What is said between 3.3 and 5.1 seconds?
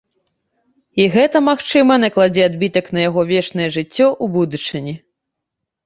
вечнае жыццё ў будучыні.